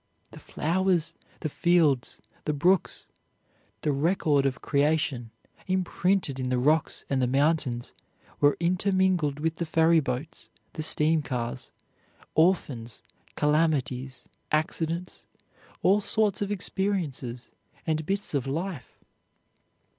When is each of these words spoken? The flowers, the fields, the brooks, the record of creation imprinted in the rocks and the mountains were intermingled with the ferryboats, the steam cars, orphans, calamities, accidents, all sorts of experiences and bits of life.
The 0.31 0.39
flowers, 0.39 1.13
the 1.41 1.47
fields, 1.47 2.19
the 2.45 2.53
brooks, 2.53 3.05
the 3.83 3.91
record 3.91 4.47
of 4.47 4.59
creation 4.59 5.29
imprinted 5.67 6.39
in 6.39 6.49
the 6.49 6.57
rocks 6.57 7.05
and 7.07 7.21
the 7.21 7.27
mountains 7.27 7.93
were 8.39 8.57
intermingled 8.59 9.39
with 9.39 9.57
the 9.57 9.65
ferryboats, 9.67 10.49
the 10.73 10.81
steam 10.81 11.21
cars, 11.21 11.69
orphans, 12.33 13.03
calamities, 13.35 14.27
accidents, 14.51 15.27
all 15.83 16.01
sorts 16.01 16.41
of 16.41 16.49
experiences 16.51 17.51
and 17.85 18.03
bits 18.07 18.33
of 18.33 18.47
life. 18.47 18.97